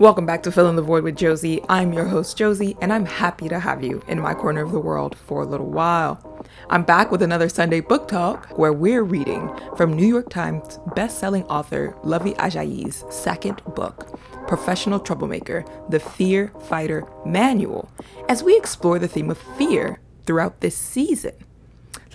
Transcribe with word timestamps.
Welcome 0.00 0.26
back 0.26 0.42
to 0.42 0.50
Fill 0.50 0.68
in 0.68 0.74
the 0.74 0.82
Void 0.82 1.04
with 1.04 1.16
Josie. 1.16 1.60
I'm 1.68 1.92
your 1.92 2.06
host, 2.06 2.36
Josie, 2.36 2.76
and 2.80 2.92
I'm 2.92 3.06
happy 3.06 3.48
to 3.48 3.60
have 3.60 3.84
you 3.84 4.02
in 4.08 4.20
my 4.20 4.34
corner 4.34 4.60
of 4.62 4.72
the 4.72 4.80
world 4.80 5.16
for 5.16 5.42
a 5.42 5.46
little 5.46 5.70
while. 5.70 6.44
I'm 6.68 6.82
back 6.82 7.12
with 7.12 7.22
another 7.22 7.48
Sunday 7.48 7.78
book 7.78 8.08
talk 8.08 8.58
where 8.58 8.72
we're 8.72 9.04
reading 9.04 9.48
from 9.76 9.92
New 9.92 10.06
York 10.06 10.30
Times 10.30 10.80
best-selling 10.96 11.44
author 11.44 11.96
Luvvie 12.02 12.34
Ajayi's 12.38 13.04
second 13.08 13.62
book, 13.76 14.18
Professional 14.48 14.98
Troublemaker: 14.98 15.64
The 15.88 16.00
Fear 16.00 16.48
Fighter 16.68 17.06
Manual, 17.24 17.88
as 18.28 18.42
we 18.42 18.56
explore 18.56 18.98
the 18.98 19.06
theme 19.06 19.30
of 19.30 19.38
fear 19.56 20.00
throughout 20.26 20.60
this 20.60 20.76
season. 20.76 21.34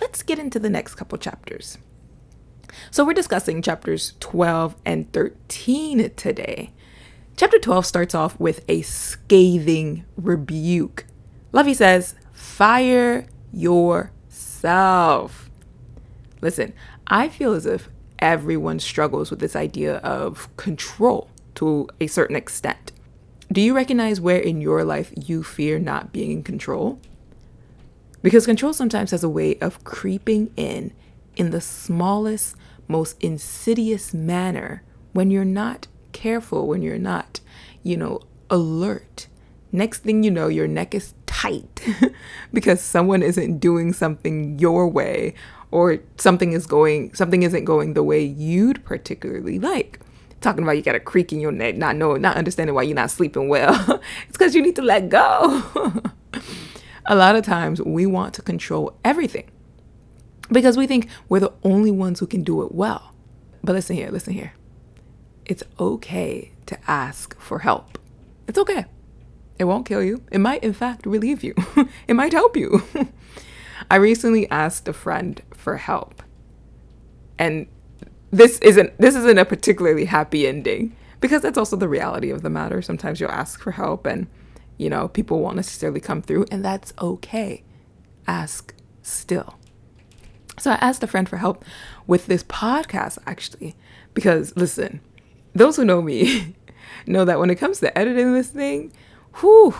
Let's 0.02 0.22
get 0.22 0.38
into 0.38 0.58
the 0.58 0.68
next 0.68 0.96
couple 0.96 1.16
chapters. 1.16 1.78
So, 2.90 3.06
we're 3.06 3.14
discussing 3.14 3.62
chapters 3.62 4.14
12 4.20 4.76
and 4.84 5.10
13 5.12 6.10
today. 6.14 6.72
Chapter 7.36 7.58
12 7.58 7.86
starts 7.86 8.14
off 8.14 8.38
with 8.38 8.64
a 8.68 8.82
scathing 8.82 10.04
rebuke. 10.16 11.06
Luvvie 11.52 11.74
says, 11.74 12.14
Fire 12.32 13.26
yourself. 13.52 15.50
Listen, 16.40 16.72
I 17.06 17.28
feel 17.28 17.52
as 17.52 17.66
if 17.66 17.88
everyone 18.18 18.78
struggles 18.78 19.30
with 19.30 19.40
this 19.40 19.56
idea 19.56 19.96
of 19.98 20.54
control 20.56 21.28
to 21.56 21.88
a 22.00 22.06
certain 22.06 22.36
extent. 22.36 22.92
Do 23.50 23.60
you 23.60 23.74
recognize 23.74 24.20
where 24.20 24.38
in 24.38 24.60
your 24.60 24.84
life 24.84 25.12
you 25.16 25.42
fear 25.42 25.78
not 25.78 26.12
being 26.12 26.30
in 26.30 26.42
control? 26.42 27.00
Because 28.22 28.46
control 28.46 28.72
sometimes 28.72 29.10
has 29.10 29.24
a 29.24 29.28
way 29.28 29.58
of 29.58 29.82
creeping 29.82 30.52
in 30.56 30.92
in 31.36 31.50
the 31.50 31.60
smallest, 31.60 32.54
most 32.86 33.20
insidious 33.22 34.12
manner 34.12 34.82
when 35.12 35.30
you're 35.30 35.44
not 35.44 35.86
careful 36.12 36.66
when 36.66 36.82
you're 36.82 36.98
not, 36.98 37.40
you 37.82 37.96
know, 37.96 38.20
alert. 38.50 39.28
Next 39.72 40.00
thing 40.00 40.22
you 40.22 40.30
know, 40.30 40.48
your 40.48 40.66
neck 40.66 40.94
is 40.94 41.14
tight 41.26 41.86
because 42.52 42.80
someone 42.80 43.22
isn't 43.22 43.58
doing 43.58 43.92
something 43.92 44.58
your 44.58 44.88
way 44.88 45.34
or 45.70 46.00
something 46.16 46.52
is 46.52 46.66
going 46.66 47.14
something 47.14 47.44
isn't 47.44 47.64
going 47.64 47.94
the 47.94 48.02
way 48.02 48.22
you'd 48.22 48.84
particularly 48.84 49.58
like. 49.58 50.00
Talking 50.40 50.64
about 50.64 50.76
you 50.76 50.82
got 50.82 50.94
a 50.94 51.00
creak 51.00 51.32
in 51.32 51.40
your 51.40 51.52
neck, 51.52 51.76
not 51.76 51.96
knowing, 51.96 52.22
not 52.22 52.36
understanding 52.36 52.74
why 52.74 52.82
you're 52.82 52.96
not 52.96 53.10
sleeping 53.10 53.48
well. 53.48 54.00
it's 54.28 54.32
because 54.32 54.54
you 54.54 54.62
need 54.62 54.76
to 54.76 54.82
let 54.82 55.08
go. 55.08 55.62
a 57.06 57.14
lot 57.14 57.36
of 57.36 57.44
times 57.44 57.80
we 57.82 58.06
want 58.06 58.34
to 58.34 58.42
control 58.42 58.96
everything 59.04 59.50
because 60.50 60.76
we 60.76 60.86
think 60.86 61.08
we're 61.28 61.40
the 61.40 61.52
only 61.62 61.90
ones 61.90 62.20
who 62.20 62.26
can 62.26 62.42
do 62.42 62.62
it 62.62 62.72
well. 62.72 63.14
But 63.62 63.74
listen 63.74 63.96
here, 63.96 64.10
listen 64.10 64.32
here 64.32 64.54
it's 65.50 65.64
okay 65.80 66.52
to 66.66 66.78
ask 66.88 67.36
for 67.40 67.58
help. 67.58 67.98
It's 68.46 68.56
okay. 68.56 68.84
It 69.58 69.64
won't 69.64 69.84
kill 69.84 70.00
you. 70.00 70.22
It 70.30 70.38
might, 70.38 70.62
in 70.62 70.72
fact, 70.72 71.04
relieve 71.04 71.42
you. 71.42 71.54
it 72.06 72.14
might 72.14 72.32
help 72.32 72.56
you. 72.56 72.84
I 73.90 73.96
recently 73.96 74.48
asked 74.48 74.86
a 74.86 74.92
friend 74.92 75.42
for 75.52 75.76
help. 75.76 76.22
And 77.36 77.66
this 78.30 78.60
isn't 78.60 78.96
this 78.98 79.16
isn't 79.16 79.38
a 79.38 79.44
particularly 79.44 80.04
happy 80.04 80.46
ending 80.46 80.94
because 81.20 81.42
that's 81.42 81.58
also 81.58 81.74
the 81.74 81.88
reality 81.88 82.30
of 82.30 82.42
the 82.42 82.50
matter. 82.50 82.80
Sometimes 82.80 83.18
you'll 83.18 83.32
ask 83.32 83.60
for 83.60 83.72
help 83.72 84.06
and 84.06 84.28
you 84.78 84.88
know, 84.88 85.08
people 85.08 85.40
won't 85.40 85.56
necessarily 85.56 86.00
come 86.00 86.22
through 86.22 86.46
and 86.52 86.64
that's 86.64 86.92
okay. 87.00 87.64
Ask 88.28 88.72
still. 89.02 89.58
So 90.60 90.70
I 90.70 90.74
asked 90.74 91.02
a 91.02 91.08
friend 91.08 91.28
for 91.28 91.38
help 91.38 91.64
with 92.06 92.26
this 92.26 92.44
podcast 92.44 93.18
actually 93.26 93.74
because 94.14 94.54
listen, 94.56 95.00
those 95.54 95.76
who 95.76 95.84
know 95.84 96.02
me 96.02 96.54
know 97.06 97.24
that 97.24 97.38
when 97.38 97.50
it 97.50 97.56
comes 97.56 97.80
to 97.80 97.98
editing 97.98 98.34
this 98.34 98.48
thing, 98.48 98.92
whew, 99.40 99.74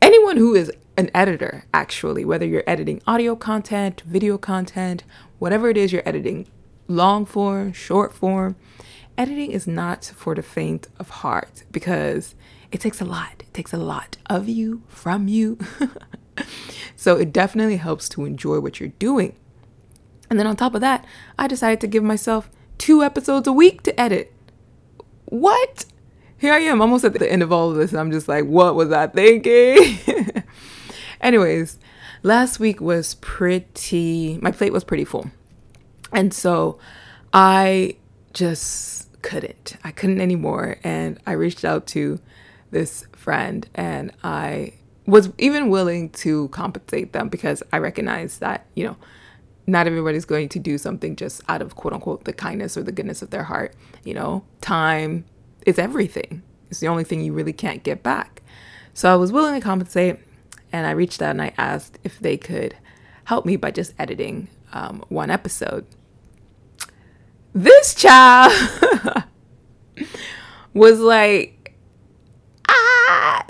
anyone 0.00 0.36
who 0.36 0.54
is 0.54 0.72
an 0.96 1.10
editor, 1.14 1.64
actually, 1.74 2.24
whether 2.24 2.46
you're 2.46 2.64
editing 2.66 3.02
audio 3.06 3.36
content, 3.36 4.02
video 4.06 4.38
content, 4.38 5.04
whatever 5.38 5.68
it 5.68 5.76
is 5.76 5.92
you're 5.92 6.06
editing, 6.06 6.46
long 6.88 7.26
form, 7.26 7.72
short 7.72 8.14
form, 8.14 8.56
editing 9.18 9.50
is 9.50 9.66
not 9.66 10.04
for 10.16 10.34
the 10.34 10.42
faint 10.42 10.88
of 10.98 11.10
heart 11.10 11.64
because 11.70 12.34
it 12.72 12.80
takes 12.80 13.00
a 13.00 13.04
lot. 13.04 13.34
It 13.40 13.54
takes 13.54 13.72
a 13.72 13.78
lot 13.78 14.16
of 14.26 14.48
you, 14.48 14.82
from 14.88 15.28
you. 15.28 15.58
so 16.96 17.16
it 17.16 17.32
definitely 17.32 17.76
helps 17.76 18.08
to 18.10 18.24
enjoy 18.24 18.60
what 18.60 18.80
you're 18.80 18.90
doing. 18.98 19.36
And 20.28 20.38
then 20.38 20.46
on 20.46 20.56
top 20.56 20.74
of 20.74 20.80
that, 20.80 21.04
I 21.38 21.46
decided 21.46 21.80
to 21.80 21.86
give 21.86 22.02
myself 22.02 22.50
two 22.78 23.02
episodes 23.02 23.46
a 23.46 23.52
week 23.52 23.82
to 23.82 23.98
edit 24.00 24.32
what? 25.26 25.84
Here 26.38 26.52
I 26.52 26.58
am, 26.60 26.82
almost 26.82 27.04
at 27.04 27.14
the 27.14 27.30
end 27.30 27.42
of 27.42 27.52
all 27.52 27.70
of 27.70 27.76
this, 27.76 27.92
and 27.92 28.00
I'm 28.00 28.12
just 28.12 28.28
like, 28.28 28.44
what 28.44 28.74
was 28.74 28.92
I 28.92 29.06
thinking? 29.06 30.42
Anyways, 31.20 31.78
last 32.22 32.60
week 32.60 32.80
was 32.80 33.14
pretty, 33.16 34.38
my 34.42 34.50
plate 34.50 34.72
was 34.72 34.84
pretty 34.84 35.04
full. 35.04 35.30
And 36.12 36.32
so 36.32 36.78
I 37.32 37.96
just 38.34 39.20
couldn't. 39.22 39.76
I 39.82 39.90
couldn't 39.90 40.20
anymore. 40.20 40.76
And 40.84 41.18
I 41.26 41.32
reached 41.32 41.64
out 41.64 41.86
to 41.88 42.20
this 42.70 43.06
friend 43.12 43.68
and 43.74 44.12
I 44.22 44.74
was 45.06 45.30
even 45.38 45.70
willing 45.70 46.10
to 46.10 46.48
compensate 46.48 47.12
them 47.12 47.28
because 47.28 47.62
I 47.72 47.78
recognized 47.78 48.40
that, 48.40 48.66
you 48.74 48.84
know, 48.84 48.96
not 49.66 49.86
everybody's 49.86 50.24
going 50.24 50.48
to 50.50 50.58
do 50.58 50.78
something 50.78 51.16
just 51.16 51.42
out 51.48 51.60
of 51.60 51.74
quote 51.74 51.92
unquote 51.92 52.24
the 52.24 52.32
kindness 52.32 52.76
or 52.76 52.82
the 52.82 52.92
goodness 52.92 53.22
of 53.22 53.30
their 53.30 53.44
heart. 53.44 53.74
You 54.04 54.14
know, 54.14 54.44
time 54.60 55.24
is 55.66 55.78
everything. 55.78 56.42
It's 56.70 56.80
the 56.80 56.88
only 56.88 57.04
thing 57.04 57.20
you 57.20 57.32
really 57.32 57.52
can't 57.52 57.82
get 57.82 58.02
back. 58.02 58.42
So 58.94 59.12
I 59.12 59.16
was 59.16 59.32
willing 59.32 59.54
to 59.54 59.64
compensate 59.64 60.18
and 60.72 60.86
I 60.86 60.92
reached 60.92 61.20
out 61.20 61.30
and 61.30 61.42
I 61.42 61.52
asked 61.58 61.98
if 62.04 62.18
they 62.18 62.36
could 62.36 62.76
help 63.24 63.44
me 63.44 63.56
by 63.56 63.70
just 63.70 63.92
editing 63.98 64.48
um, 64.72 65.04
one 65.08 65.30
episode. 65.30 65.86
This 67.52 67.94
child 67.94 68.52
was 70.74 71.00
like, 71.00 71.74
ah, 72.68 73.46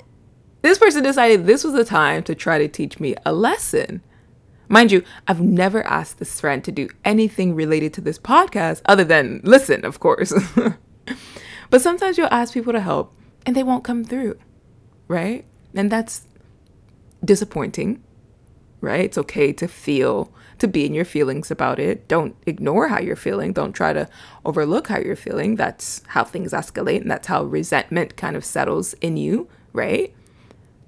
this 0.62 0.78
person 0.78 1.02
decided 1.02 1.46
this 1.46 1.64
was 1.64 1.74
the 1.74 1.84
time 1.84 2.22
to 2.24 2.34
try 2.34 2.58
to 2.58 2.68
teach 2.68 3.00
me 3.00 3.16
a 3.24 3.32
lesson. 3.32 4.02
Mind 4.68 4.90
you, 4.90 5.04
I've 5.28 5.40
never 5.40 5.86
asked 5.86 6.18
this 6.18 6.40
friend 6.40 6.64
to 6.64 6.72
do 6.72 6.88
anything 7.04 7.54
related 7.54 7.92
to 7.94 8.00
this 8.00 8.18
podcast 8.18 8.82
other 8.86 9.04
than 9.04 9.40
listen, 9.44 9.84
of 9.84 10.00
course. 10.00 10.32
but 11.70 11.80
sometimes 11.80 12.18
you'll 12.18 12.28
ask 12.30 12.52
people 12.52 12.72
to 12.72 12.80
help 12.80 13.14
and 13.44 13.54
they 13.54 13.62
won't 13.62 13.84
come 13.84 14.04
through, 14.04 14.38
right? 15.06 15.44
And 15.74 15.90
that's 15.90 16.26
disappointing, 17.24 18.02
right? 18.80 19.04
It's 19.04 19.18
okay 19.18 19.52
to 19.52 19.68
feel, 19.68 20.32
to 20.58 20.66
be 20.66 20.84
in 20.84 20.94
your 20.94 21.04
feelings 21.04 21.50
about 21.50 21.78
it. 21.78 22.08
Don't 22.08 22.34
ignore 22.44 22.88
how 22.88 22.98
you're 22.98 23.14
feeling. 23.14 23.52
Don't 23.52 23.72
try 23.72 23.92
to 23.92 24.08
overlook 24.44 24.88
how 24.88 24.98
you're 24.98 25.14
feeling. 25.14 25.54
That's 25.54 26.02
how 26.08 26.24
things 26.24 26.52
escalate 26.52 27.02
and 27.02 27.10
that's 27.10 27.28
how 27.28 27.44
resentment 27.44 28.16
kind 28.16 28.34
of 28.34 28.44
settles 28.44 28.94
in 28.94 29.16
you, 29.16 29.48
right? 29.72 30.12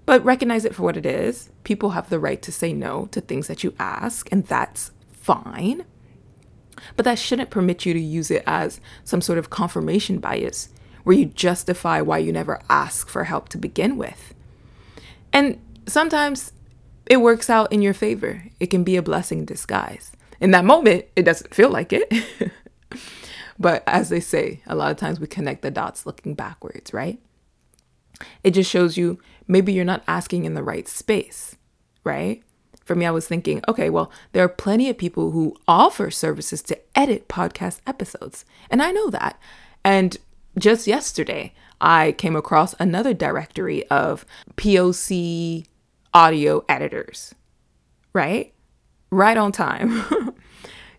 But 0.09 0.25
recognize 0.25 0.65
it 0.65 0.75
for 0.75 0.85
what 0.85 0.97
it 0.97 1.05
is. 1.05 1.51
People 1.65 1.91
have 1.91 2.09
the 2.09 2.19
right 2.19 2.41
to 2.41 2.51
say 2.51 2.73
no 2.73 3.09
to 3.11 3.21
things 3.21 3.47
that 3.47 3.63
you 3.63 3.75
ask, 3.79 4.27
and 4.33 4.47
that's 4.47 4.91
fine. 5.13 5.85
But 6.97 7.05
that 7.05 7.19
shouldn't 7.19 7.51
permit 7.51 7.85
you 7.85 7.93
to 7.93 8.01
use 8.01 8.31
it 8.31 8.43
as 8.47 8.81
some 9.05 9.21
sort 9.21 9.39
of 9.39 9.51
confirmation 9.51 10.19
bias 10.19 10.71
where 11.05 11.15
you 11.15 11.27
justify 11.27 12.01
why 12.01 12.17
you 12.17 12.33
never 12.33 12.59
ask 12.71 13.07
for 13.11 13.25
help 13.25 13.51
to 13.51 13.59
begin 13.59 13.99
with. 13.99 14.33
And 15.31 15.61
sometimes 15.87 16.53
it 17.05 17.19
works 17.19 17.51
out 17.51 17.71
in 17.71 17.83
your 17.83 17.93
favor. 17.93 18.45
It 18.59 18.69
can 18.69 18.85
be 18.85 18.97
a 18.97 19.03
blessing 19.03 19.41
in 19.41 19.45
disguise. 19.45 20.13
In 20.41 20.53
that 20.53 20.65
moment, 20.65 21.05
it 21.17 21.25
doesn't 21.25 21.55
feel 21.55 21.69
like 21.69 21.93
it. 21.93 22.11
but 23.59 23.83
as 23.87 24.09
they 24.09 24.21
say, 24.21 24.63
a 24.67 24.75
lot 24.75 24.91
of 24.91 24.97
times 24.97 25.21
we 25.21 25.27
connect 25.27 25.61
the 25.61 25.71
dots 25.71 26.07
looking 26.07 26.33
backwards, 26.33 26.95
right? 26.95 27.21
It 28.43 28.53
just 28.53 28.71
shows 28.71 28.97
you 28.97 29.19
maybe 29.49 29.73
you're 29.73 29.85
not 29.85 30.05
asking 30.07 30.45
in 30.45 30.55
the 30.55 30.63
right 30.63 30.87
space, 30.87 31.57
right? 32.05 32.43
For 32.85 32.95
me, 32.95 33.07
I 33.07 33.11
was 33.11 33.27
thinking, 33.27 33.63
okay, 33.67 33.91
well, 33.91 34.13
there 34.33 34.45
are 34.45 34.49
plenty 34.49 34.89
of 34.89 34.97
people 34.97 35.33
who 35.33 35.57
offer 35.67 36.11
services 36.11 36.63
to 36.63 36.79
edit 36.95 37.29
podcast 37.29 37.81
episodes. 37.87 38.45
And 38.71 38.83
I 38.83 38.93
know 38.93 39.11
that. 39.11 39.41
And 39.85 40.17
just 40.59 40.87
yesterday, 40.87 41.55
I 41.81 42.13
came 42.13 42.37
across 42.37 42.75
another 42.79 43.15
directory 43.15 43.87
of 43.89 44.25
POC 44.57 45.67
audio 46.15 46.65
editors, 46.69 47.35
right? 48.13 48.53
Right 49.11 49.37
on 49.37 49.53
time. 49.53 50.05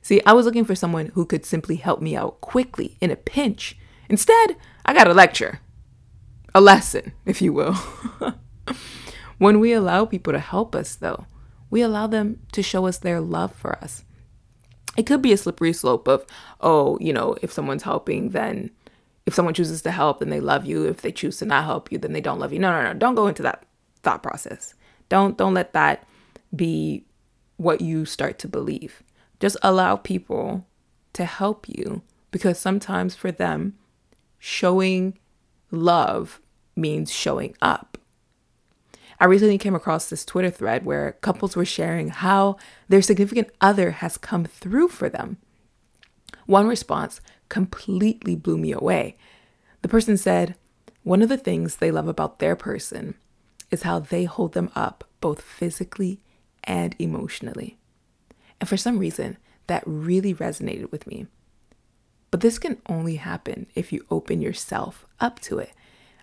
See, 0.02 0.22
I 0.26 0.34
was 0.34 0.46
looking 0.46 0.66
for 0.66 0.76
someone 0.76 1.08
who 1.08 1.26
could 1.26 1.46
simply 1.46 1.76
help 1.76 2.02
me 2.02 2.16
out 2.16 2.42
quickly 2.42 2.98
in 3.02 3.12
a 3.12 3.16
pinch. 3.16 3.78
Instead, 4.10 4.56
I 4.86 4.94
got 4.94 5.08
a 5.08 5.14
lecture 5.14 5.60
a 6.54 6.62
lesson, 6.62 7.14
if 7.26 7.42
you 7.42 7.54
will. 7.54 7.74
when 9.38 9.60
we 9.60 9.74
allow 9.74 10.06
people 10.06 10.34
to 10.34 10.40
help 10.40 10.76
us, 10.76 10.96
though, 10.96 11.26
we 11.70 11.82
allow 11.82 12.08
them 12.08 12.40
to 12.52 12.64
show 12.64 12.88
us 12.88 12.98
their 12.98 13.20
love 13.20 13.54
for 13.54 13.78
us. 13.84 14.04
It 14.98 15.06
could 15.06 15.22
be 15.22 15.32
a 15.32 15.38
slippery 15.38 15.74
slope 15.74 16.08
of, 16.08 16.26
oh, 16.62 16.98
you 17.00 17.14
know, 17.14 17.36
if 17.42 17.52
someone's 17.52 17.84
helping, 17.84 18.30
then 18.30 18.72
if 19.26 19.34
someone 19.36 19.54
chooses 19.54 19.82
to 19.84 19.92
help, 19.92 20.20
then 20.20 20.30
they 20.30 20.40
love 20.40 20.66
you. 20.66 20.86
If 20.86 21.02
they 21.02 21.12
choose 21.12 21.38
to 21.38 21.46
not 21.46 21.66
help 21.66 21.92
you, 21.92 21.98
then 21.98 22.14
they 22.14 22.22
don't 22.22 22.40
love 22.40 22.52
you. 22.52 22.60
No, 22.60 22.72
no, 22.72 22.92
no. 22.92 22.98
Don't 22.98 23.16
go 23.16 23.28
into 23.28 23.44
that 23.44 23.64
thought 24.02 24.24
process. 24.24 24.74
Don't 25.08 25.38
don't 25.38 25.54
let 25.54 25.74
that 25.74 26.08
be 26.56 27.06
what 27.58 27.82
you 27.82 28.06
start 28.06 28.40
to 28.40 28.48
believe. 28.48 29.04
Just 29.40 29.58
allow 29.62 29.98
people 29.98 30.66
to 31.14 31.26
help 31.26 31.70
you 31.70 32.02
because 32.32 32.58
sometimes 32.58 33.16
for 33.16 33.32
them 33.32 33.76
showing 34.40 35.18
love 35.72 36.42
means 36.76 37.12
showing 37.12 37.56
up. 37.62 37.98
I 39.20 39.26
recently 39.26 39.58
came 39.58 39.76
across 39.76 40.10
this 40.10 40.24
Twitter 40.24 40.50
thread 40.50 40.86
where 40.86 41.18
couples 41.22 41.56
were 41.56 41.66
sharing 41.66 42.10
how 42.10 42.56
their 42.88 43.02
significant 43.02 43.50
other 43.60 43.92
has 43.92 44.18
come 44.18 44.46
through 44.46 44.88
for 44.90 45.10
them. 45.10 45.38
One 46.46 46.68
response 46.68 47.20
completely 47.50 48.36
blew 48.36 48.58
me 48.58 48.72
away. 48.72 49.18
The 49.82 49.90
person 49.90 50.16
said, 50.16 50.56
One 51.04 51.22
of 51.22 51.30
the 51.30 51.38
things 51.38 51.76
they 51.76 51.92
love 51.92 52.08
about 52.08 52.40
their 52.40 52.56
person 52.56 53.16
is 53.72 53.84
how 53.84 54.00
they 54.00 54.24
hold 54.24 54.54
them 54.54 54.72
up 54.74 55.04
both 55.20 55.42
physically 55.42 56.22
and 56.64 56.96
emotionally. 56.98 57.78
And 58.60 58.70
for 58.70 58.78
some 58.78 59.00
reason, 59.00 59.38
that 59.68 59.84
really 59.86 60.34
resonated 60.34 60.92
with 60.92 61.06
me. 61.08 61.28
But 62.32 62.42
this 62.42 62.60
can 62.60 62.82
only 62.88 63.16
happen 63.16 63.68
if 63.76 63.92
you 63.92 64.06
open 64.12 64.42
yourself 64.42 65.06
up 65.20 65.40
to 65.42 65.60
it. 65.60 65.72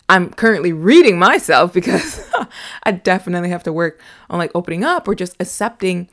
I'm 0.09 0.31
currently 0.31 0.71
reading 0.71 1.19
myself 1.19 1.73
because 1.73 2.29
I 2.83 2.91
definitely 2.91 3.49
have 3.49 3.63
to 3.63 3.73
work 3.73 3.99
on 4.29 4.39
like 4.39 4.51
opening 4.55 4.83
up 4.83 5.07
or 5.07 5.15
just 5.15 5.35
accepting 5.39 6.07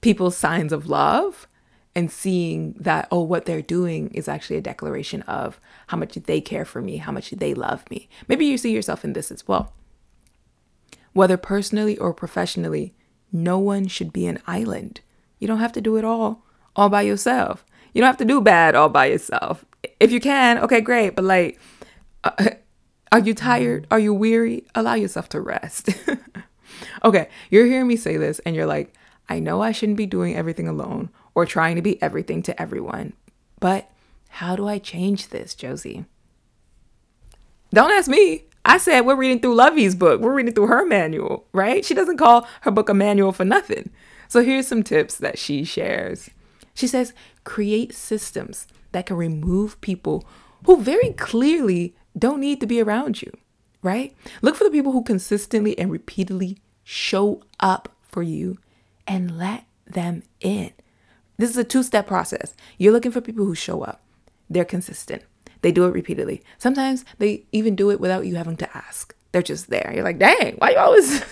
people's 0.00 0.36
signs 0.36 0.72
of 0.72 0.86
love 0.86 1.48
and 1.94 2.12
seeing 2.12 2.74
that, 2.78 3.08
oh, 3.10 3.22
what 3.22 3.46
they're 3.46 3.62
doing 3.62 4.08
is 4.08 4.28
actually 4.28 4.58
a 4.58 4.62
declaration 4.62 5.22
of 5.22 5.58
how 5.88 5.96
much 5.96 6.14
they 6.14 6.40
care 6.40 6.64
for 6.64 6.82
me, 6.82 6.98
how 6.98 7.10
much 7.10 7.30
they 7.30 7.54
love 7.54 7.88
me. 7.90 8.08
Maybe 8.28 8.44
you 8.44 8.58
see 8.58 8.72
yourself 8.72 9.04
in 9.04 9.14
this 9.14 9.32
as 9.32 9.48
well. 9.48 9.72
Whether 11.14 11.38
personally 11.38 11.96
or 11.96 12.12
professionally, 12.12 12.94
no 13.32 13.58
one 13.58 13.88
should 13.88 14.12
be 14.12 14.26
an 14.26 14.40
island. 14.46 15.00
You 15.38 15.48
don't 15.48 15.58
have 15.58 15.72
to 15.72 15.80
do 15.80 15.96
it 15.96 16.04
all 16.04 16.44
all 16.76 16.90
by 16.90 17.02
yourself. 17.02 17.64
You 17.96 18.02
don't 18.02 18.08
have 18.08 18.18
to 18.18 18.26
do 18.26 18.42
bad 18.42 18.74
all 18.74 18.90
by 18.90 19.06
yourself. 19.06 19.64
If 19.98 20.12
you 20.12 20.20
can, 20.20 20.58
okay, 20.58 20.82
great. 20.82 21.16
But 21.16 21.24
like, 21.24 21.58
uh, 22.24 22.50
are 23.10 23.20
you 23.20 23.32
tired? 23.32 23.86
Are 23.90 23.98
you 23.98 24.12
weary? 24.12 24.66
Allow 24.74 24.96
yourself 24.96 25.30
to 25.30 25.40
rest. 25.40 25.88
okay, 27.04 27.30
you're 27.48 27.64
hearing 27.64 27.86
me 27.86 27.96
say 27.96 28.18
this 28.18 28.38
and 28.40 28.54
you're 28.54 28.66
like, 28.66 28.92
I 29.30 29.38
know 29.38 29.62
I 29.62 29.72
shouldn't 29.72 29.96
be 29.96 30.04
doing 30.04 30.36
everything 30.36 30.68
alone 30.68 31.08
or 31.34 31.46
trying 31.46 31.76
to 31.76 31.80
be 31.80 32.00
everything 32.02 32.42
to 32.42 32.60
everyone. 32.60 33.14
But 33.60 33.90
how 34.28 34.56
do 34.56 34.68
I 34.68 34.78
change 34.78 35.28
this, 35.28 35.54
Josie? 35.54 36.04
Don't 37.72 37.92
ask 37.92 38.10
me. 38.10 38.44
I 38.66 38.76
said 38.76 39.06
we're 39.06 39.16
reading 39.16 39.40
through 39.40 39.56
Luvvie's 39.56 39.94
book. 39.94 40.20
We're 40.20 40.34
reading 40.34 40.52
through 40.52 40.66
her 40.66 40.84
manual, 40.84 41.46
right? 41.54 41.82
She 41.82 41.94
doesn't 41.94 42.18
call 42.18 42.46
her 42.60 42.70
book 42.70 42.90
a 42.90 42.94
manual 42.94 43.32
for 43.32 43.46
nothing. 43.46 43.88
So 44.28 44.42
here's 44.42 44.66
some 44.66 44.82
tips 44.82 45.16
that 45.16 45.38
she 45.38 45.64
shares. 45.64 46.28
She 46.76 46.86
says, 46.86 47.14
create 47.42 47.94
systems 47.94 48.68
that 48.92 49.06
can 49.06 49.16
remove 49.16 49.80
people 49.80 50.28
who 50.66 50.80
very 50.80 51.12
clearly 51.14 51.96
don't 52.16 52.38
need 52.38 52.60
to 52.60 52.66
be 52.66 52.80
around 52.80 53.22
you, 53.22 53.32
right? 53.82 54.14
Look 54.42 54.56
for 54.56 54.64
the 54.64 54.70
people 54.70 54.92
who 54.92 55.02
consistently 55.02 55.76
and 55.78 55.90
repeatedly 55.90 56.58
show 56.84 57.42
up 57.58 57.88
for 58.02 58.22
you 58.22 58.58
and 59.06 59.38
let 59.38 59.64
them 59.86 60.22
in. 60.40 60.70
This 61.38 61.50
is 61.50 61.56
a 61.56 61.64
two 61.64 61.82
step 61.82 62.06
process. 62.06 62.54
You're 62.78 62.92
looking 62.92 63.12
for 63.12 63.22
people 63.22 63.46
who 63.46 63.54
show 63.54 63.82
up, 63.82 64.02
they're 64.50 64.64
consistent, 64.64 65.22
they 65.62 65.72
do 65.72 65.86
it 65.86 65.94
repeatedly. 65.94 66.42
Sometimes 66.58 67.06
they 67.18 67.46
even 67.52 67.74
do 67.74 67.90
it 67.90 68.00
without 68.00 68.26
you 68.26 68.36
having 68.36 68.56
to 68.58 68.76
ask. 68.76 69.14
They're 69.32 69.42
just 69.42 69.70
there. 69.70 69.92
You're 69.94 70.04
like, 70.04 70.18
dang, 70.18 70.56
why 70.56 70.70
you 70.72 70.78
always 70.78 71.24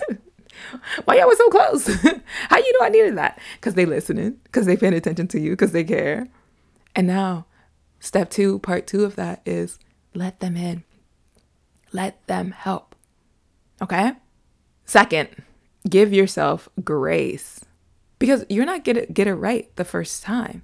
why 1.04 1.16
you 1.16 1.22
always 1.22 1.38
so 1.38 1.48
close? 1.50 1.86
How 2.48 2.58
you 2.58 2.78
know 2.78 2.86
I 2.86 2.90
needed 2.90 3.16
that? 3.18 3.38
Because 3.56 3.74
they 3.74 3.86
listening, 3.86 4.38
because 4.44 4.66
they 4.66 4.76
paying 4.76 4.94
attention 4.94 5.28
to 5.28 5.40
you, 5.40 5.50
because 5.50 5.72
they 5.72 5.84
care. 5.84 6.28
And 6.94 7.06
now, 7.06 7.46
step 8.00 8.30
two, 8.30 8.58
part 8.60 8.86
two 8.86 9.04
of 9.04 9.16
that 9.16 9.42
is 9.44 9.78
let 10.14 10.40
them 10.40 10.56
in. 10.56 10.84
Let 11.92 12.26
them 12.26 12.52
help. 12.52 12.94
Okay? 13.82 14.12
Second, 14.84 15.28
give 15.88 16.12
yourself 16.12 16.68
grace 16.82 17.64
because 18.18 18.44
you're 18.48 18.66
not 18.66 18.84
going 18.84 18.96
to 18.96 19.06
get 19.06 19.26
it 19.26 19.34
right 19.34 19.74
the 19.76 19.84
first 19.84 20.22
time. 20.22 20.62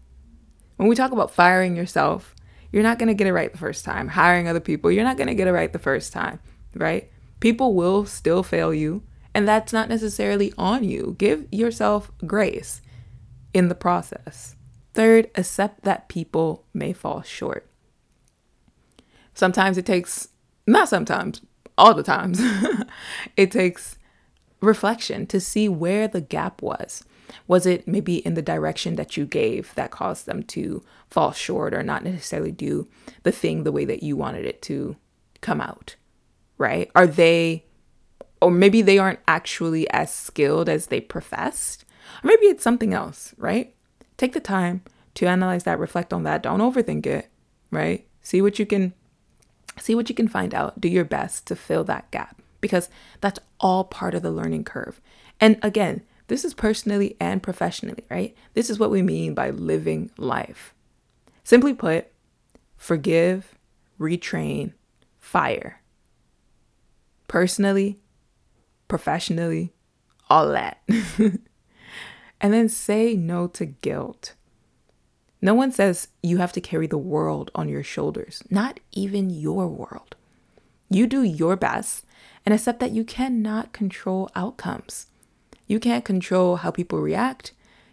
When 0.76 0.88
we 0.88 0.94
talk 0.94 1.12
about 1.12 1.30
firing 1.30 1.76
yourself, 1.76 2.34
you're 2.72 2.82
not 2.82 2.98
going 2.98 3.08
to 3.08 3.14
get 3.14 3.26
it 3.26 3.32
right 3.32 3.52
the 3.52 3.58
first 3.58 3.84
time. 3.84 4.08
Hiring 4.08 4.48
other 4.48 4.60
people, 4.60 4.90
you're 4.90 5.04
not 5.04 5.16
going 5.16 5.26
to 5.26 5.34
get 5.34 5.48
it 5.48 5.52
right 5.52 5.72
the 5.72 5.78
first 5.78 6.12
time, 6.12 6.40
right? 6.74 7.10
People 7.40 7.74
will 7.74 8.06
still 8.06 8.42
fail 8.42 8.72
you, 8.72 9.02
and 9.34 9.46
that's 9.46 9.72
not 9.72 9.88
necessarily 9.88 10.52
on 10.58 10.84
you. 10.84 11.14
Give 11.18 11.46
yourself 11.52 12.10
grace 12.26 12.80
in 13.54 13.68
the 13.68 13.74
process. 13.74 14.56
Third, 14.94 15.30
accept 15.34 15.84
that 15.84 16.08
people 16.08 16.64
may 16.74 16.92
fall 16.92 17.22
short. 17.22 17.66
Sometimes 19.34 19.78
it 19.78 19.86
takes, 19.86 20.28
not 20.66 20.88
sometimes, 20.88 21.40
all 21.78 21.94
the 21.94 22.02
times, 22.02 22.40
it 23.36 23.50
takes 23.50 23.96
reflection 24.60 25.26
to 25.26 25.40
see 25.40 25.68
where 25.68 26.06
the 26.08 26.20
gap 26.20 26.60
was. 26.60 27.04
Was 27.46 27.64
it 27.64 27.86
maybe 27.86 28.16
in 28.16 28.34
the 28.34 28.42
direction 28.42 28.96
that 28.96 29.16
you 29.16 29.24
gave 29.24 29.74
that 29.76 29.90
caused 29.92 30.26
them 30.26 30.42
to 30.44 30.82
fall 31.08 31.32
short 31.32 31.72
or 31.72 31.82
not 31.82 32.04
necessarily 32.04 32.52
do 32.52 32.88
the 33.22 33.32
thing 33.32 33.62
the 33.62 33.72
way 33.72 33.84
that 33.84 34.02
you 34.02 34.16
wanted 34.16 34.44
it 34.44 34.60
to 34.62 34.96
come 35.40 35.60
out? 35.60 35.94
Right? 36.58 36.90
Are 36.94 37.06
they, 37.06 37.64
or 38.40 38.50
maybe 38.50 38.82
they 38.82 38.98
aren't 38.98 39.20
actually 39.28 39.88
as 39.90 40.12
skilled 40.12 40.68
as 40.68 40.86
they 40.86 41.00
professed? 41.00 41.84
Or 42.22 42.28
maybe 42.28 42.46
it's 42.46 42.62
something 42.62 42.94
else, 42.94 43.34
right? 43.36 43.74
Take 44.16 44.32
the 44.32 44.40
time 44.40 44.82
to 45.14 45.26
analyze 45.26 45.64
that, 45.64 45.78
reflect 45.78 46.12
on 46.12 46.22
that. 46.24 46.42
Don't 46.42 46.60
overthink 46.60 47.06
it, 47.06 47.28
right? 47.70 48.06
See 48.22 48.42
what 48.42 48.58
you 48.58 48.66
can 48.66 48.92
see 49.78 49.94
what 49.94 50.08
you 50.08 50.14
can 50.14 50.28
find 50.28 50.54
out. 50.54 50.80
Do 50.80 50.88
your 50.88 51.04
best 51.04 51.46
to 51.46 51.56
fill 51.56 51.84
that 51.84 52.10
gap 52.10 52.40
because 52.60 52.88
that's 53.20 53.40
all 53.58 53.84
part 53.84 54.14
of 54.14 54.22
the 54.22 54.30
learning 54.30 54.64
curve. 54.64 55.00
And 55.40 55.58
again, 55.62 56.02
this 56.28 56.44
is 56.44 56.54
personally 56.54 57.16
and 57.18 57.42
professionally, 57.42 58.04
right? 58.10 58.36
This 58.54 58.70
is 58.70 58.78
what 58.78 58.90
we 58.90 59.02
mean 59.02 59.34
by 59.34 59.50
living 59.50 60.10
life. 60.16 60.74
Simply 61.42 61.74
put, 61.74 62.08
forgive, 62.76 63.54
retrain, 63.98 64.72
fire. 65.18 65.80
Personally, 67.26 67.98
professionally, 68.90 69.72
all 70.28 70.48
that. 70.50 70.82
and 72.40 72.52
then 72.52 72.68
say 72.68 73.14
no 73.14 73.46
to 73.46 73.64
guilt. 73.64 74.34
No 75.40 75.54
one 75.54 75.72
says 75.72 76.08
you 76.22 76.36
have 76.36 76.52
to 76.52 76.60
carry 76.60 76.86
the 76.86 76.98
world 76.98 77.50
on 77.54 77.70
your 77.70 77.82
shoulders, 77.82 78.42
not 78.50 78.78
even 78.92 79.30
your 79.30 79.66
world. 79.68 80.16
You 80.90 81.06
do 81.06 81.22
your 81.22 81.56
best 81.56 82.04
and 82.44 82.52
accept 82.52 82.80
that 82.80 82.90
you 82.90 83.04
cannot 83.04 83.72
control 83.72 84.28
outcomes. 84.34 85.06
You 85.66 85.80
can't 85.80 86.04
control 86.04 86.56
how 86.56 86.70
people 86.70 87.00
react. 87.00 87.52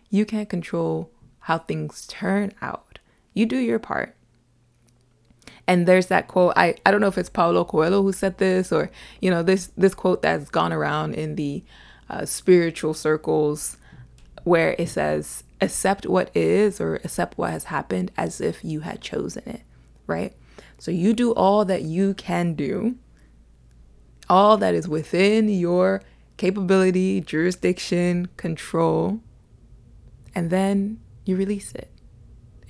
You 0.09 0.25
can't 0.25 0.49
control 0.49 1.11
how 1.41 1.59
things 1.59 2.05
turn 2.07 2.51
out. 2.61 2.99
You 3.33 3.45
do 3.45 3.57
your 3.57 3.79
part. 3.79 4.16
And 5.67 5.85
there's 5.85 6.07
that 6.07 6.27
quote. 6.27 6.53
I, 6.55 6.75
I 6.85 6.91
don't 6.91 7.01
know 7.01 7.07
if 7.07 7.17
it's 7.17 7.29
Paulo 7.29 7.65
Coelho 7.65 8.01
who 8.01 8.13
said 8.13 8.37
this 8.37 8.71
or, 8.71 8.89
you 9.21 9.29
know, 9.29 9.43
this 9.43 9.69
this 9.77 9.93
quote 9.93 10.21
that's 10.21 10.49
gone 10.49 10.71
around 10.71 11.15
in 11.15 11.35
the 11.35 11.63
uh, 12.09 12.25
spiritual 12.25 12.93
circles 12.93 13.77
where 14.43 14.75
it 14.79 14.87
says, 14.87 15.43
accept 15.59 16.05
what 16.05 16.31
is 16.35 16.79
or 16.79 16.95
accept 16.95 17.37
what 17.37 17.51
has 17.51 17.65
happened 17.65 18.11
as 18.15 18.39
if 18.39 18.63
you 18.63 18.81
had 18.81 19.01
chosen 19.01 19.43
it, 19.45 19.61
right? 20.05 20.33
So 20.77 20.91
you 20.91 21.13
do 21.13 21.33
all 21.33 21.65
that 21.65 21.81
you 21.81 22.13
can 22.13 22.53
do, 22.53 22.95
all 24.29 24.57
that 24.57 24.73
is 24.73 24.87
within 24.87 25.49
your 25.49 26.01
capability, 26.37 27.19
jurisdiction, 27.19 28.27
control, 28.37 29.19
and 30.35 30.49
then 30.49 30.99
you 31.25 31.35
release 31.35 31.73
it 31.73 31.91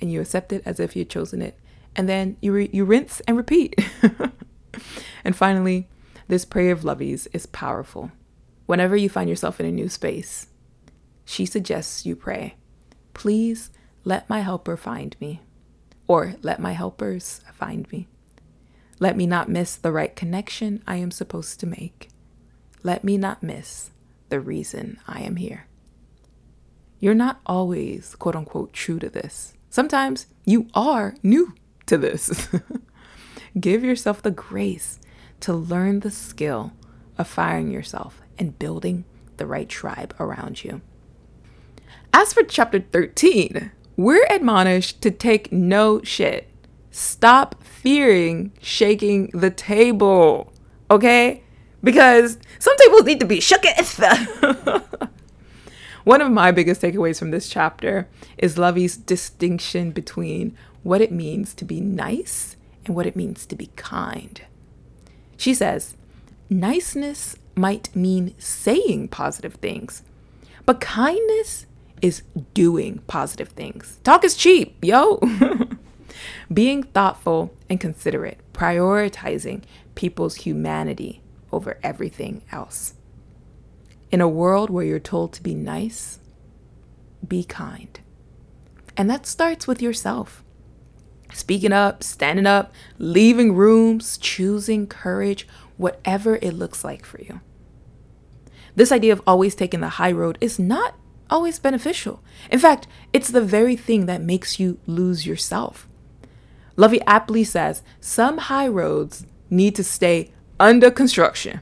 and 0.00 0.10
you 0.10 0.20
accept 0.20 0.52
it 0.52 0.62
as 0.64 0.80
if 0.80 0.96
you'd 0.96 1.10
chosen 1.10 1.42
it. 1.42 1.58
And 1.98 2.08
then 2.08 2.36
you, 2.40 2.52
re- 2.52 2.70
you 2.72 2.84
rinse 2.84 3.20
and 3.26 3.36
repeat. 3.36 3.74
and 5.24 5.34
finally, 5.34 5.88
this 6.28 6.44
prayer 6.44 6.70
of 6.70 6.82
Luvvie's 6.82 7.26
is 7.32 7.46
powerful. 7.46 8.12
Whenever 8.66 8.96
you 8.96 9.08
find 9.08 9.28
yourself 9.28 9.58
in 9.58 9.66
a 9.66 9.72
new 9.72 9.88
space, 9.88 10.46
she 11.24 11.44
suggests 11.44 12.06
you 12.06 12.14
pray, 12.14 12.54
Please 13.14 13.70
let 14.04 14.30
my 14.30 14.40
helper 14.40 14.76
find 14.76 15.16
me, 15.20 15.40
or 16.06 16.36
let 16.40 16.60
my 16.60 16.72
helpers 16.72 17.40
find 17.52 17.90
me. 17.90 18.06
Let 19.00 19.16
me 19.16 19.26
not 19.26 19.48
miss 19.48 19.74
the 19.74 19.90
right 19.90 20.14
connection 20.14 20.84
I 20.86 20.96
am 20.96 21.10
supposed 21.10 21.58
to 21.60 21.66
make. 21.66 22.10
Let 22.84 23.02
me 23.02 23.18
not 23.18 23.42
miss 23.42 23.90
the 24.28 24.38
reason 24.38 25.00
I 25.08 25.22
am 25.22 25.34
here. 25.34 25.66
You're 27.00 27.14
not 27.14 27.40
always, 27.44 28.14
quote 28.14 28.36
unquote, 28.36 28.72
true 28.72 29.00
to 29.00 29.08
this. 29.08 29.54
Sometimes 29.68 30.26
you 30.44 30.68
are 30.74 31.16
new 31.22 31.54
to 31.88 31.98
this. 31.98 32.48
Give 33.60 33.84
yourself 33.84 34.22
the 34.22 34.30
grace 34.30 35.00
to 35.40 35.52
learn 35.52 36.00
the 36.00 36.10
skill 36.10 36.72
of 37.16 37.26
firing 37.26 37.70
yourself 37.70 38.20
and 38.38 38.58
building 38.58 39.04
the 39.36 39.46
right 39.46 39.68
tribe 39.68 40.14
around 40.20 40.64
you. 40.64 40.80
As 42.12 42.32
for 42.32 42.42
chapter 42.42 42.80
13, 42.80 43.70
we're 43.96 44.26
admonished 44.30 45.02
to 45.02 45.10
take 45.10 45.52
no 45.52 46.02
shit. 46.02 46.48
Stop 46.90 47.62
fearing 47.62 48.52
shaking 48.60 49.28
the 49.34 49.50
table, 49.50 50.52
okay? 50.90 51.42
Because 51.82 52.38
some 52.58 52.76
tables 52.78 53.04
need 53.04 53.20
to 53.20 53.26
be 53.26 53.38
shooketh. 53.38 54.84
One 56.04 56.20
of 56.20 56.32
my 56.32 56.52
biggest 56.52 56.80
takeaways 56.80 57.18
from 57.18 57.32
this 57.32 57.48
chapter 57.48 58.08
is 58.38 58.56
Luvvie's 58.56 58.96
distinction 58.96 59.90
between 59.90 60.56
what 60.82 61.00
it 61.00 61.12
means 61.12 61.54
to 61.54 61.64
be 61.64 61.80
nice 61.80 62.56
and 62.84 62.94
what 62.94 63.06
it 63.06 63.16
means 63.16 63.46
to 63.46 63.56
be 63.56 63.70
kind. 63.76 64.42
She 65.36 65.54
says, 65.54 65.96
niceness 66.50 67.36
might 67.54 67.94
mean 67.94 68.34
saying 68.38 69.08
positive 69.08 69.54
things, 69.54 70.02
but 70.64 70.80
kindness 70.80 71.66
is 72.02 72.22
doing 72.54 73.00
positive 73.06 73.48
things. 73.48 73.98
Talk 74.04 74.24
is 74.24 74.36
cheap, 74.36 74.76
yo. 74.84 75.20
Being 76.52 76.82
thoughtful 76.82 77.54
and 77.68 77.80
considerate, 77.80 78.40
prioritizing 78.52 79.62
people's 79.94 80.36
humanity 80.36 81.22
over 81.52 81.78
everything 81.82 82.42
else. 82.50 82.94
In 84.10 84.20
a 84.20 84.28
world 84.28 84.70
where 84.70 84.84
you're 84.84 84.98
told 84.98 85.32
to 85.34 85.42
be 85.42 85.54
nice, 85.54 86.18
be 87.26 87.44
kind. 87.44 88.00
And 88.96 89.10
that 89.10 89.26
starts 89.26 89.66
with 89.66 89.82
yourself. 89.82 90.42
Speaking 91.32 91.72
up, 91.72 92.02
standing 92.02 92.46
up, 92.46 92.72
leaving 92.98 93.54
rooms, 93.54 94.18
choosing 94.18 94.86
courage, 94.86 95.46
whatever 95.76 96.36
it 96.36 96.54
looks 96.54 96.84
like 96.84 97.04
for 97.04 97.20
you. 97.20 97.40
This 98.74 98.92
idea 98.92 99.12
of 99.12 99.22
always 99.26 99.54
taking 99.54 99.80
the 99.80 99.88
high 99.90 100.12
road 100.12 100.38
is 100.40 100.58
not 100.58 100.94
always 101.30 101.58
beneficial. 101.58 102.22
In 102.50 102.58
fact, 102.58 102.86
it's 103.12 103.30
the 103.30 103.42
very 103.42 103.76
thing 103.76 104.06
that 104.06 104.22
makes 104.22 104.58
you 104.58 104.78
lose 104.86 105.26
yourself. 105.26 105.88
Luvvie 106.76 107.02
aptly 107.06 107.44
says 107.44 107.82
some 108.00 108.38
high 108.38 108.68
roads 108.68 109.26
need 109.50 109.74
to 109.74 109.84
stay 109.84 110.32
under 110.60 110.90
construction 110.90 111.60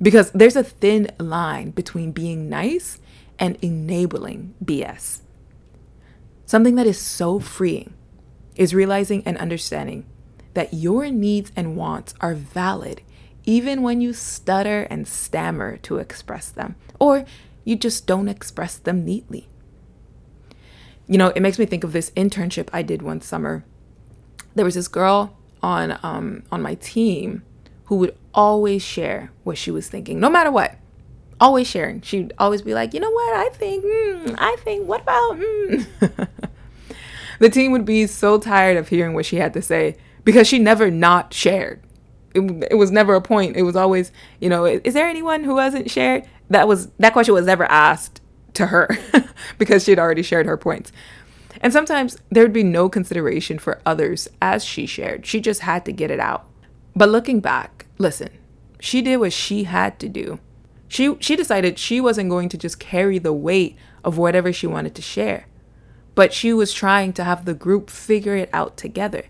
because 0.00 0.30
there's 0.32 0.56
a 0.56 0.62
thin 0.64 1.08
line 1.18 1.70
between 1.70 2.12
being 2.12 2.48
nice 2.48 3.00
and 3.38 3.56
enabling 3.62 4.54
BS. 4.62 5.20
Something 6.44 6.74
that 6.74 6.86
is 6.86 6.98
so 7.00 7.40
freeing 7.40 7.94
is 8.56 8.74
realizing 8.74 9.22
and 9.26 9.36
understanding 9.38 10.06
that 10.54 10.72
your 10.72 11.10
needs 11.10 11.50
and 11.56 11.76
wants 11.76 12.14
are 12.20 12.34
valid 12.34 13.02
even 13.44 13.82
when 13.82 14.00
you 14.00 14.12
stutter 14.12 14.82
and 14.84 15.06
stammer 15.06 15.76
to 15.78 15.98
express 15.98 16.48
them, 16.50 16.76
or 16.98 17.24
you 17.64 17.76
just 17.76 18.06
don't 18.06 18.28
express 18.28 18.76
them 18.76 19.04
neatly. 19.04 19.48
You 21.06 21.18
know, 21.18 21.28
it 21.28 21.40
makes 21.40 21.58
me 21.58 21.66
think 21.66 21.84
of 21.84 21.92
this 21.92 22.10
internship 22.12 22.68
I 22.72 22.82
did 22.82 23.02
one 23.02 23.20
summer. 23.20 23.64
There 24.54 24.64
was 24.64 24.74
this 24.74 24.88
girl 24.88 25.36
on 25.62 25.98
um, 26.02 26.44
on 26.50 26.62
my 26.62 26.74
team 26.76 27.42
who 27.86 27.96
would 27.96 28.16
always 28.32 28.82
share 28.82 29.30
what 29.42 29.58
she 29.58 29.70
was 29.70 29.88
thinking, 29.88 30.18
no 30.20 30.30
matter 30.30 30.50
what. 30.50 30.76
Always 31.40 31.66
sharing. 31.66 32.00
She'd 32.00 32.32
always 32.38 32.62
be 32.62 32.74
like, 32.74 32.94
you 32.94 33.00
know 33.00 33.10
what, 33.10 33.34
I 33.34 33.48
think, 33.50 33.84
mm, 33.84 34.34
I 34.38 34.56
think, 34.60 34.88
what 34.88 35.02
about? 35.02 35.36
Mm. 35.36 36.28
the 37.44 37.50
team 37.50 37.72
would 37.72 37.84
be 37.84 38.06
so 38.06 38.38
tired 38.38 38.78
of 38.78 38.88
hearing 38.88 39.12
what 39.12 39.26
she 39.26 39.36
had 39.36 39.52
to 39.52 39.60
say 39.60 39.98
because 40.24 40.48
she 40.48 40.58
never 40.58 40.90
not 40.90 41.34
shared. 41.34 41.82
It, 42.34 42.68
it 42.70 42.76
was 42.76 42.90
never 42.90 43.14
a 43.14 43.20
point. 43.20 43.54
It 43.54 43.64
was 43.64 43.76
always, 43.76 44.12
you 44.40 44.48
know, 44.48 44.64
is, 44.64 44.80
is 44.82 44.94
there 44.94 45.06
anyone 45.06 45.44
who 45.44 45.58
hasn't 45.58 45.90
shared? 45.90 46.26
That 46.48 46.66
was 46.66 46.88
that 46.92 47.12
question 47.12 47.34
was 47.34 47.44
never 47.44 47.64
asked 47.64 48.22
to 48.54 48.68
her 48.68 48.88
because 49.58 49.84
she 49.84 49.90
had 49.90 49.98
already 49.98 50.22
shared 50.22 50.46
her 50.46 50.56
points. 50.56 50.90
And 51.60 51.70
sometimes 51.70 52.16
there 52.30 52.42
would 52.42 52.54
be 52.54 52.62
no 52.62 52.88
consideration 52.88 53.58
for 53.58 53.78
others 53.84 54.26
as 54.40 54.64
she 54.64 54.86
shared. 54.86 55.26
She 55.26 55.38
just 55.42 55.60
had 55.60 55.84
to 55.84 55.92
get 55.92 56.10
it 56.10 56.20
out. 56.20 56.46
But 56.96 57.10
looking 57.10 57.40
back, 57.40 57.84
listen, 57.98 58.30
she 58.80 59.02
did 59.02 59.18
what 59.18 59.34
she 59.34 59.64
had 59.64 59.98
to 59.98 60.08
do. 60.08 60.40
She 60.88 61.14
she 61.20 61.36
decided 61.36 61.78
she 61.78 62.00
wasn't 62.00 62.30
going 62.30 62.48
to 62.48 62.56
just 62.56 62.80
carry 62.80 63.18
the 63.18 63.34
weight 63.34 63.76
of 64.02 64.16
whatever 64.16 64.50
she 64.50 64.66
wanted 64.66 64.94
to 64.94 65.02
share, 65.02 65.44
but 66.14 66.32
she 66.32 66.52
was 66.52 66.72
trying 66.72 67.12
to 67.14 67.24
have 67.24 67.44
the 67.44 67.54
group 67.54 67.90
figure 67.90 68.36
it 68.36 68.50
out 68.52 68.76
together. 68.76 69.24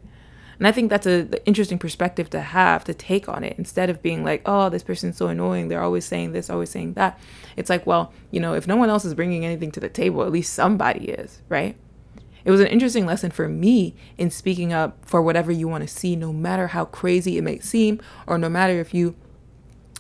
And 0.59 0.69
I 0.69 0.73
think 0.73 0.89
that's 0.89 1.07
a 1.07 1.45
interesting 1.47 1.79
perspective 1.79 2.31
to 2.31 2.41
have 2.41 2.85
to 2.85 2.95
take 2.95 3.29
on 3.29 3.43
it 3.43 3.57
instead 3.59 3.91
of 3.91 4.03
being 4.03 4.25
like, 4.25 4.43
oh, 4.47 4.69
this 4.69 4.83
person's 4.83 5.17
so 5.17 5.27
annoying. 5.27 5.69
They're 5.69 5.83
always 5.83 6.05
saying 6.05 6.33
this, 6.33 6.49
always 6.49 6.71
saying 6.71 6.95
that. 6.95 7.19
It's 7.57 7.71
like, 7.71 7.87
well, 7.87 8.13
you 8.31 8.41
know, 8.41 8.55
if 8.55 8.67
no 8.67 8.77
one 8.77 8.89
else 8.89 9.05
is 9.05 9.15
bringing 9.15 9.45
anything 9.45 9.73
to 9.73 9.81
the 9.81 9.89
table, 9.89 10.23
at 10.23 10.33
least 10.33 10.55
somebody 10.55 11.07
is, 11.07 11.43
right? 11.49 11.77
It 12.45 12.51
was 12.51 12.61
an 12.61 12.67
interesting 12.67 13.07
lesson 13.07 13.31
for 13.31 13.49
me 13.49 13.95
in 14.19 14.31
speaking 14.31 14.73
up 14.73 14.99
for 15.05 15.23
whatever 15.23 15.51
you 15.51 15.67
want 15.67 15.83
to 15.83 15.89
see, 15.89 16.15
no 16.15 16.33
matter 16.33 16.69
how 16.69 16.85
crazy 16.85 17.39
it 17.39 17.43
may 17.43 17.59
seem, 17.59 18.01
or 18.27 18.39
no 18.39 18.49
matter 18.49 18.79
if 18.81 18.93
you 18.93 19.17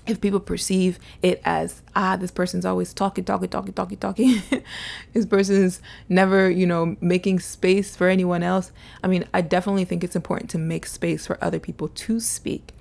if 0.07 0.21
people 0.21 0.41
perceive 0.41 0.99
it 1.23 1.41
as 1.45 1.83
ah 1.97 2.17
this 2.17 2.31
person's 2.31 2.65
always 2.65 2.93
talking 2.93 3.25
talking 3.25 3.49
talking 3.49 3.73
talking 3.73 3.97
talking 3.99 4.43
this 5.13 5.27
person's 5.27 5.81
never 6.09 6.51
you 6.51 6.67
know 6.67 6.97
making 7.01 7.41
space 7.41 7.97
for 7.97 8.09
anyone 8.09 8.43
else 8.43 8.73
i 9.03 9.07
mean 9.07 9.27
i 9.33 9.41
definitely 9.41 9.85
think 9.85 10.05
it's 10.05 10.17
important 10.17 10.51
to 10.51 10.59
make 10.59 10.87
space 10.87 11.27
for 11.27 11.43
other 11.43 11.59
people 11.59 11.89
to 11.89 12.21
speak 12.21 12.73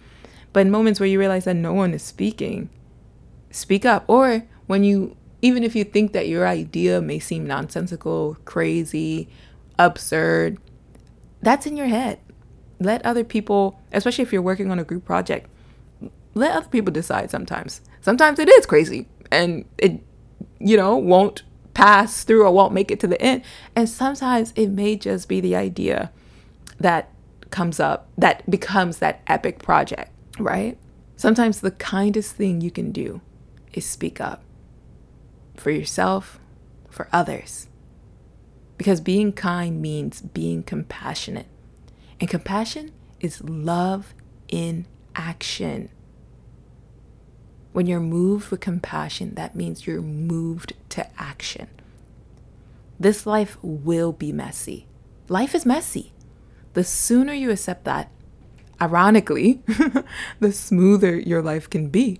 but 0.51 0.61
in 0.61 0.71
moments 0.71 0.99
where 0.99 1.07
you 1.07 1.17
realize 1.17 1.45
that 1.45 1.55
no 1.55 1.73
one 1.73 1.93
is 1.93 2.03
speaking 2.03 2.69
speak 3.51 3.85
up 3.85 4.03
or 4.07 4.43
when 4.67 4.83
you 4.83 5.15
even 5.41 5.63
if 5.63 5.75
you 5.75 5.83
think 5.83 6.13
that 6.13 6.27
your 6.29 6.47
idea 6.47 7.01
may 7.01 7.19
seem 7.19 7.45
nonsensical 7.45 8.37
crazy 8.45 9.27
absurd, 9.77 10.57
that's 11.41 11.65
in 11.65 11.77
your 11.77 11.87
head. 11.87 12.19
Let 12.79 13.05
other 13.05 13.23
people, 13.23 13.79
especially 13.91 14.23
if 14.23 14.33
you're 14.33 14.41
working 14.41 14.71
on 14.71 14.79
a 14.79 14.83
group 14.83 15.05
project, 15.05 15.49
let 16.33 16.55
other 16.55 16.69
people 16.69 16.91
decide 16.91 17.29
sometimes. 17.31 17.81
Sometimes 18.01 18.39
it 18.39 18.49
is 18.49 18.65
crazy 18.65 19.07
and 19.31 19.65
it, 19.77 20.01
you 20.59 20.77
know, 20.77 20.97
won't 20.97 21.43
pass 21.73 22.23
through 22.23 22.45
or 22.45 22.51
won't 22.51 22.73
make 22.73 22.91
it 22.91 22.99
to 23.01 23.07
the 23.07 23.21
end. 23.21 23.43
And 23.75 23.87
sometimes 23.89 24.53
it 24.55 24.67
may 24.67 24.95
just 24.95 25.27
be 25.27 25.41
the 25.41 25.55
idea 25.55 26.11
that 26.79 27.09
comes 27.49 27.79
up 27.79 28.09
that 28.17 28.49
becomes 28.49 28.97
that 28.97 29.21
epic 29.27 29.59
project, 29.59 30.11
right? 30.39 30.77
Sometimes 31.15 31.61
the 31.61 31.71
kindest 31.71 32.35
thing 32.35 32.61
you 32.61 32.71
can 32.71 32.91
do 32.91 33.21
is 33.73 33.85
speak 33.85 34.19
up 34.19 34.43
for 35.55 35.69
yourself, 35.69 36.39
for 36.89 37.07
others. 37.13 37.67
Because 38.77 38.99
being 39.01 39.31
kind 39.31 39.81
means 39.81 40.21
being 40.21 40.63
compassionate. 40.63 41.45
And 42.19 42.29
compassion 42.29 42.91
is 43.19 43.43
love 43.43 44.13
in 44.49 44.87
action. 45.15 45.89
When 47.73 47.87
you're 47.87 47.99
moved 47.99 48.51
with 48.51 48.59
compassion, 48.59 49.33
that 49.35 49.55
means 49.55 49.85
you're 49.85 50.01
moved 50.01 50.73
to 50.89 51.07
action. 51.19 51.67
This 52.99 53.25
life 53.25 53.57
will 53.61 54.11
be 54.11 54.31
messy. 54.31 54.85
Life 55.27 55.55
is 55.55 55.65
messy. 55.65 56.13
The 56.73 56.83
sooner 56.83 57.33
you 57.33 57.51
accept 57.51 57.83
that, 57.85 58.09
ironically, 58.79 59.61
the 60.39 60.51
smoother 60.51 61.19
your 61.19 61.41
life 61.41 61.69
can 61.69 61.87
be. 61.87 62.19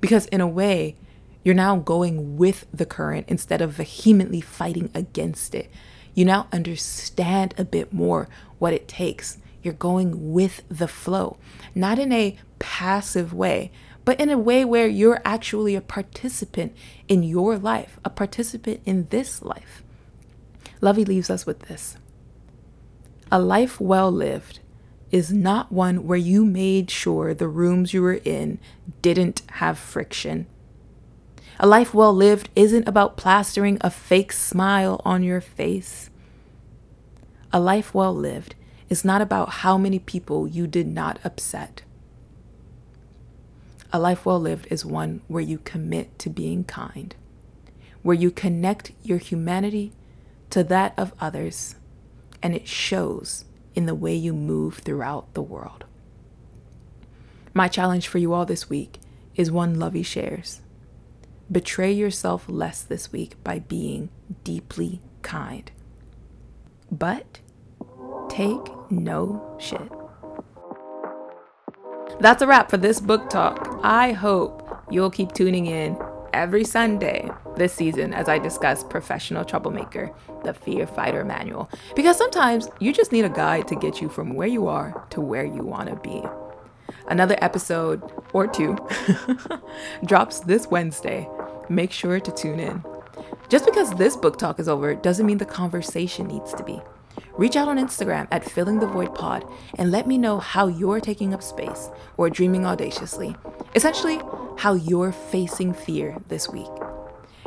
Because 0.00 0.26
in 0.26 0.40
a 0.40 0.48
way, 0.48 0.96
you're 1.44 1.54
now 1.54 1.76
going 1.76 2.36
with 2.36 2.66
the 2.72 2.86
current 2.86 3.26
instead 3.28 3.60
of 3.60 3.72
vehemently 3.72 4.40
fighting 4.40 4.90
against 4.94 5.54
it. 5.54 5.70
You 6.14 6.24
now 6.24 6.48
understand 6.52 7.54
a 7.58 7.64
bit 7.64 7.92
more 7.92 8.28
what 8.58 8.72
it 8.72 8.88
takes. 8.88 9.38
You're 9.62 9.74
going 9.74 10.32
with 10.32 10.62
the 10.68 10.88
flow, 10.88 11.36
not 11.74 11.98
in 11.98 12.12
a 12.12 12.38
passive 12.58 13.32
way, 13.32 13.70
but 14.08 14.18
in 14.18 14.30
a 14.30 14.38
way 14.38 14.64
where 14.64 14.86
you're 14.86 15.20
actually 15.22 15.74
a 15.74 15.82
participant 15.82 16.74
in 17.08 17.22
your 17.22 17.58
life, 17.58 17.98
a 18.06 18.08
participant 18.08 18.80
in 18.86 19.06
this 19.10 19.42
life. 19.42 19.82
Luvvie 20.80 21.06
leaves 21.06 21.28
us 21.28 21.44
with 21.44 21.58
this 21.68 21.98
A 23.30 23.38
life 23.38 23.78
well 23.78 24.10
lived 24.10 24.60
is 25.10 25.30
not 25.30 25.70
one 25.70 26.06
where 26.06 26.16
you 26.16 26.46
made 26.46 26.90
sure 26.90 27.34
the 27.34 27.48
rooms 27.48 27.92
you 27.92 28.00
were 28.00 28.22
in 28.24 28.58
didn't 29.02 29.42
have 29.50 29.78
friction 29.78 30.46
a 31.60 31.66
life 31.66 31.92
well 31.92 32.14
lived 32.14 32.48
isn't 32.56 32.88
about 32.88 33.18
plastering 33.18 33.76
a 33.82 33.90
fake 33.90 34.32
smile 34.32 35.02
on 35.04 35.22
your 35.22 35.42
face. 35.42 36.08
A 37.52 37.60
life 37.60 37.92
well 37.92 38.14
lived 38.14 38.54
is 38.88 39.04
not 39.04 39.20
about 39.20 39.50
how 39.50 39.76
many 39.76 39.98
people 39.98 40.48
you 40.48 40.66
did 40.66 40.86
not 40.86 41.18
upset. 41.24 41.82
A 43.92 43.98
life 43.98 44.26
well 44.26 44.38
lived 44.38 44.66
is 44.70 44.84
one 44.84 45.22
where 45.28 45.42
you 45.42 45.58
commit 45.58 46.18
to 46.18 46.28
being 46.28 46.64
kind, 46.64 47.14
where 48.02 48.16
you 48.16 48.30
connect 48.30 48.92
your 49.02 49.18
humanity 49.18 49.92
to 50.50 50.62
that 50.64 50.92
of 50.98 51.14
others, 51.20 51.74
and 52.42 52.54
it 52.54 52.68
shows 52.68 53.44
in 53.74 53.86
the 53.86 53.94
way 53.94 54.14
you 54.14 54.34
move 54.34 54.78
throughout 54.78 55.32
the 55.34 55.42
world. 55.42 55.84
My 57.54 57.66
challenge 57.68 58.08
for 58.08 58.18
you 58.18 58.34
all 58.34 58.44
this 58.44 58.68
week 58.68 59.00
is 59.36 59.50
one 59.50 59.76
Luvvie 59.76 60.04
shares. 60.04 60.60
Betray 61.50 61.92
yourself 61.92 62.44
less 62.46 62.82
this 62.82 63.10
week 63.10 63.42
by 63.42 63.60
being 63.60 64.10
deeply 64.44 65.00
kind. 65.22 65.70
But 66.92 67.40
take 68.28 68.90
no 68.90 69.56
shit. 69.58 69.90
That's 72.20 72.42
a 72.42 72.46
wrap 72.46 72.68
for 72.68 72.76
this 72.76 73.00
book 73.00 73.30
talk. 73.30 73.67
I 73.82 74.12
hope 74.12 74.82
you'll 74.90 75.10
keep 75.10 75.32
tuning 75.32 75.66
in 75.66 75.96
every 76.32 76.64
Sunday 76.64 77.30
this 77.56 77.72
season 77.72 78.12
as 78.12 78.28
I 78.28 78.38
discuss 78.38 78.82
Professional 78.82 79.44
Troublemaker, 79.44 80.12
the 80.44 80.52
Fear 80.52 80.88
Fighter 80.88 81.24
Manual. 81.24 81.70
Because 81.94 82.16
sometimes 82.16 82.68
you 82.80 82.92
just 82.92 83.12
need 83.12 83.24
a 83.24 83.28
guide 83.28 83.68
to 83.68 83.76
get 83.76 84.00
you 84.00 84.08
from 84.08 84.34
where 84.34 84.48
you 84.48 84.66
are 84.66 85.06
to 85.10 85.20
where 85.20 85.44
you 85.44 85.62
want 85.62 85.88
to 85.88 85.96
be. 85.96 86.22
Another 87.06 87.36
episode 87.40 88.02
or 88.32 88.48
two 88.48 88.76
drops 90.04 90.40
this 90.40 90.66
Wednesday. 90.66 91.28
Make 91.68 91.92
sure 91.92 92.18
to 92.18 92.32
tune 92.32 92.58
in. 92.58 92.84
Just 93.48 93.64
because 93.64 93.94
this 93.94 94.16
book 94.16 94.38
talk 94.38 94.58
is 94.58 94.68
over 94.68 94.94
doesn't 94.94 95.24
mean 95.24 95.38
the 95.38 95.46
conversation 95.46 96.26
needs 96.26 96.52
to 96.54 96.64
be. 96.64 96.80
Reach 97.38 97.54
out 97.54 97.68
on 97.68 97.78
Instagram 97.78 98.26
at 98.32 98.44
Filling 98.44 98.80
the 98.80 98.86
Void 98.88 99.14
Pod 99.14 99.44
and 99.76 99.92
let 99.92 100.08
me 100.08 100.18
know 100.18 100.40
how 100.40 100.66
you're 100.66 100.98
taking 100.98 101.32
up 101.32 101.40
space 101.40 101.88
or 102.16 102.28
dreaming 102.28 102.66
audaciously. 102.66 103.36
Essentially, 103.76 104.20
how 104.56 104.74
you're 104.74 105.12
facing 105.12 105.72
fear 105.72 106.16
this 106.26 106.48
week. 106.48 106.66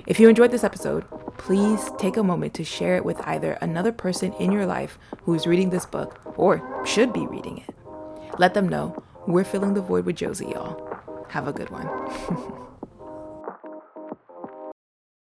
If 0.08 0.18
you 0.18 0.30
enjoyed 0.30 0.52
this 0.52 0.64
episode, 0.64 1.04
please 1.38 1.92
take 1.98 2.16
a 2.16 2.24
moment 2.24 2.54
to 2.54 2.64
share 2.64 2.96
it 2.96 3.04
with 3.04 3.20
either 3.28 3.58
another 3.60 3.92
person 3.92 4.32
in 4.36 4.54
your 4.54 4.66
life 4.66 4.98
who's 5.24 5.46
reading 5.46 5.72
this 5.72 5.86
book 5.86 6.22
or 6.38 6.64
should 6.86 7.12
be 7.12 7.28
reading 7.28 7.58
it. 7.58 7.76
Let 8.40 8.54
them 8.54 8.70
know 8.70 9.04
we're 9.28 9.44
filling 9.44 9.74
the 9.74 9.82
void 9.82 10.06
with 10.06 10.16
Josie, 10.16 10.46
y'all. 10.46 10.82
Have 11.28 11.50
a 11.50 11.54
good 11.54 11.70
one. 11.70 12.62